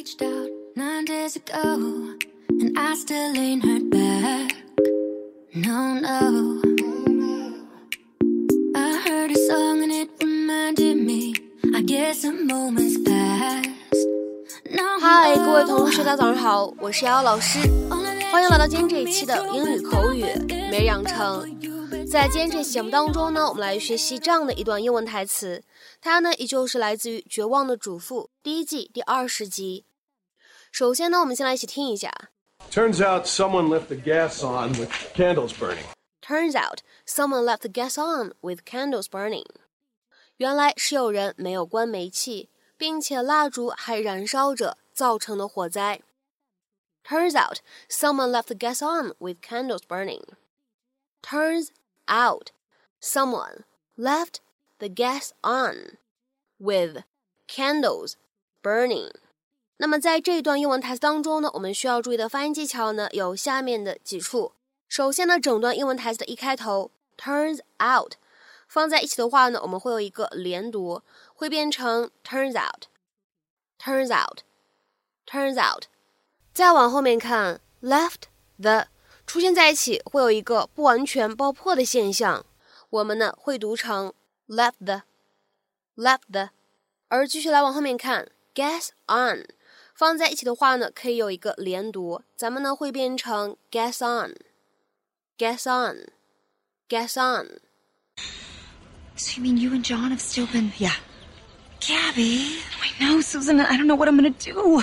[0.00, 2.16] reached out nine days ago,
[2.48, 4.56] and I still ain't heard back.
[5.54, 6.62] No, no.
[8.74, 11.34] I heard a song and it reminded me.
[11.74, 13.68] I guess a moment's passed.
[14.70, 17.58] No, 嗨，各位同学，大家早上好，我是瑶瑶老师，
[18.32, 20.24] 欢迎来到今天这一期的英语口语
[20.70, 21.44] 每日养成。
[22.10, 25.62] 在今天这期节目当中呢，我们来学习这样的一段英文台词，
[26.00, 29.84] 它呢依旧是来自于《绝望的主妇》第一季第二十集。
[30.71, 32.11] 首先呢，我们先来一起听一下。
[32.71, 35.85] Turns out someone left the gas on with candles burning.
[36.21, 39.45] Turns out someone left the gas on with candles burning.
[40.37, 46.01] 原来是有人没有关煤气，并且蜡烛还燃烧着，造成的火灾。
[47.07, 50.23] Turns out someone left the gas on with candles burning.
[51.21, 51.69] Turns
[52.07, 52.47] out
[52.99, 53.63] someone
[53.95, 54.39] left
[54.79, 55.97] the gas on
[56.57, 57.03] with
[57.47, 58.15] candles
[58.63, 59.11] burning.
[59.82, 64.52] 那么在这一段英文台词当中呢，我们需要注意的发音技巧呢有下面的几处。
[64.90, 68.12] 首先呢，整段英文台词的一开头 turns out
[68.68, 71.00] 放在一起的话呢，我们会有一个连读，
[71.34, 75.84] 会变成 turns out，turns out，turns out。
[76.52, 78.24] 再往后面看，left
[78.60, 78.88] the
[79.26, 82.44] 出现在一起会有一个不完全爆破的现象，
[82.90, 84.12] 我们呢会读成
[84.46, 86.50] left the，left the。
[87.08, 89.46] 而继续来往后面看，guess on
[90.00, 97.60] 放在一起的话呢，可以有一个连读，咱们呢会变成 gas on，gas on，gas on。
[99.14, 100.72] So you mean you and John have still been?
[100.78, 100.94] Yeah.
[101.80, 102.62] Gabby.
[102.80, 103.60] I know, Susan.
[103.60, 104.82] I don't know what I'm gonna do.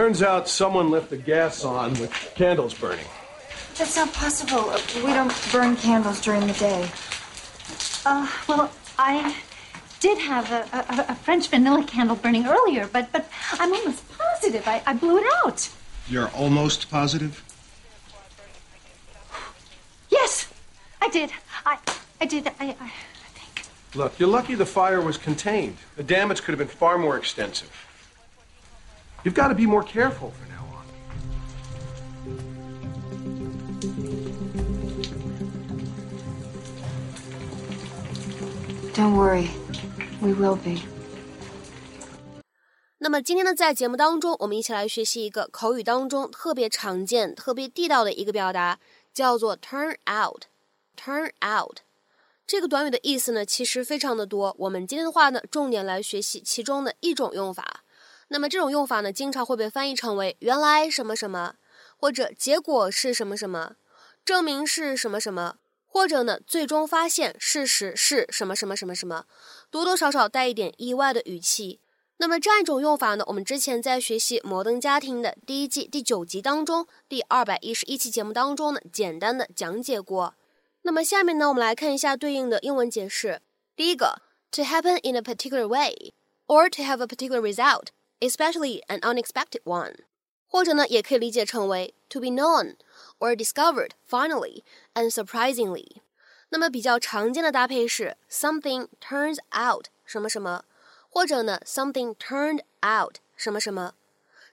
[0.00, 3.04] Turns out someone left the gas on with candles burning.
[3.76, 4.72] That's not possible.
[5.04, 6.88] We don't burn candles during the day.
[8.06, 9.36] Uh, well, I
[10.00, 14.66] did have a, a, a French vanilla candle burning earlier, but but I'm almost positive
[14.66, 15.68] I, I blew it out.
[16.08, 17.44] You're almost positive?
[20.08, 20.50] Yes,
[21.02, 21.30] I did.
[21.66, 21.76] I
[22.22, 22.46] I did.
[22.46, 23.66] I, I, I think.
[23.94, 25.76] Look, you're lucky the fire was contained.
[25.96, 27.70] The damage could have been far more extensive.
[29.23, 30.85] You've got to be more careful from now on.
[38.93, 39.49] Don't worry.
[40.21, 40.83] We will be.
[42.97, 48.79] 那么今天呢，在节目当中，我们一起来学习一个口语当中特别常见、特别地道的一个表达，
[49.13, 51.79] 叫做 turn out。turn out
[52.47, 54.55] 这个短语的意思呢，其实非常的多。
[54.59, 57.83] 我们今天的话呢，重点来学习其中的一种用法。
[58.32, 61.54] 那么这种用法呢，经常会被翻译成为“原来什么什么”，
[61.98, 63.74] 或者“结果是什么什么
[64.24, 69.24] ”，“证明是什么什么”，或者呢，“最终发现事实是什么什么什么什么”，
[69.68, 71.80] 多多少少带一点意外的语气。
[72.18, 80.34] 那么这样一种用法呢，我们之前在学习《摩登家庭》的第一季第九集当中，第二百一十一期节目当中呢，简单的讲解过。
[80.82, 83.42] 那么下面呢，我们来看一下对应的英文解释。
[83.74, 86.12] 第一个，to happen in a particular way
[86.46, 87.86] or to have a particular result,
[88.19, 89.95] especially an unexpected one，
[90.47, 92.75] 或者呢，也可以理解成为 to be known
[93.19, 96.01] or discovered finally and surprisingly。
[96.49, 100.65] 那么比较常见的搭配是 something turns out 什么什么。
[101.09, 103.93] 或者呢，something turned out 什么什么，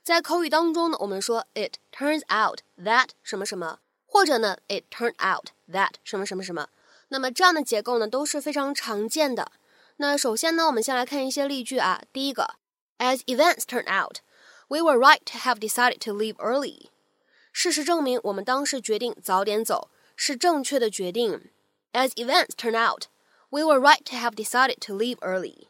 [0.01, 6.69] 在口语当中呢，我们说 it turns out that 什么什么，或者呢，it turned out that 什么什么什么。
[7.09, 9.51] 那么这样的结构呢都是非常常见的。
[9.97, 12.01] 那首先呢，我们先来看一些例句啊。
[12.13, 12.55] 第一个
[12.97, 14.19] ，As events turn out,
[14.67, 16.89] we were right to have decided to leave early。
[17.51, 21.51] 事实证明，我们当时决定早点走是正确的决定。
[21.91, 23.07] As events turn out,
[23.49, 25.67] we were right to have decided to leave early。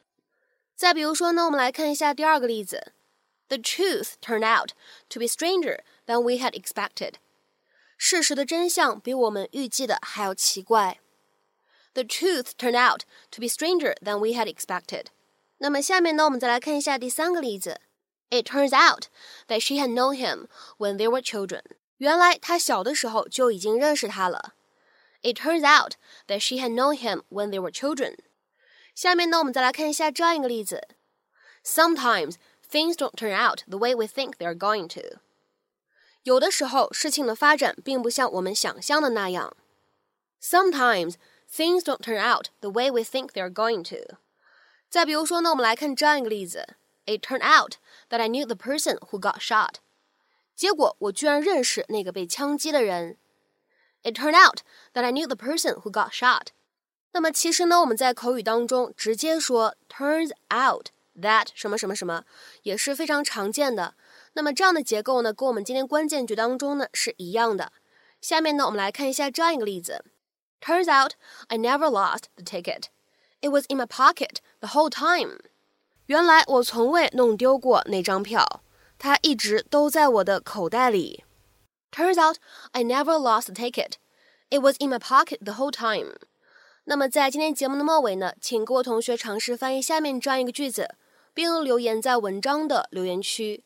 [0.76, 2.94] 再比如说呢，我们来看一下第二个例子。
[3.50, 4.72] The truth turned out
[5.10, 7.16] to be stranger than we had expected。
[7.98, 11.00] 事实的真相比我们预计的还要奇怪。
[11.94, 15.08] The truth turned out to be stranger than we had expected。
[15.58, 17.80] 那么下面呢，我们再来看一下第三个例子。
[18.30, 19.06] It turns out
[19.48, 20.48] that she had known him
[20.78, 21.62] when they were children。
[21.98, 24.56] 原来她小的时候就已经认识他了。
[25.22, 25.94] It turns out
[26.28, 28.18] that she had known him when they were children。
[28.94, 30.88] 下面呢，我们再来看一下这样一个例子：
[31.64, 32.36] Sometimes
[32.70, 35.20] things don't turn out the way we think they're going to。
[36.24, 39.56] 有的时候，事情的发展并不像我们想象的那样。
[40.42, 41.14] Sometimes
[41.50, 44.18] things don't turn out the way we think they're going to。
[44.90, 46.76] 再比如说呢，我们来看这样一个例子：
[47.06, 47.76] It turned out
[48.10, 49.76] that I knew the person who got shot。
[50.56, 53.18] 结果我居然认识那个被枪击的人。
[54.04, 54.60] It turned out
[54.94, 56.48] that I knew the person who got shot。
[57.14, 60.90] 那么其实呢，我们在口语当中直接说 turns out
[61.20, 62.26] that 什么什么什么
[62.64, 63.96] 也是非常常见的。
[64.34, 67.72] 那么这样的结构呢，跟我们今天关键句当中呢是一样的。
[68.20, 70.04] 下面呢，我们来看一下这样一个例子：
[70.60, 71.14] Turns out
[71.48, 72.86] I never lost the ticket.
[73.41, 75.39] It was in my pocket the whole time.
[76.07, 78.63] 原来我从未弄丢过那张票，
[78.99, 81.25] 它一直都在我的口袋里。
[81.93, 82.39] Turns out
[82.73, 83.93] I never lost the ticket.
[84.51, 86.17] It was in my pocket the whole time.
[86.85, 90.95] 那么在今天节目的末尾呢，请各位同学尝试翻译下面这样一个句子，
[91.35, 93.63] 并留言在文章的留言区。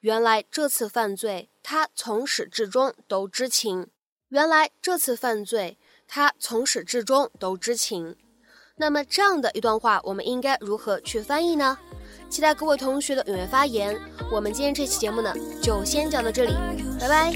[0.00, 3.88] 原来这次犯罪，他从始至终都知情。
[4.28, 5.78] 原来这次犯罪，
[6.08, 8.16] 他从始至终都知情。
[8.76, 11.78] 那么这样的一段话，我们应该如何去翻译呢？
[12.28, 13.96] 期待各位同学的踊跃发言。
[14.32, 15.32] 我们今天这期节目呢，
[15.62, 16.52] 就先讲到这里，
[17.00, 17.32] 拜拜。